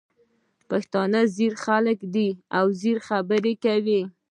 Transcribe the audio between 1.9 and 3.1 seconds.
دي او ځیږې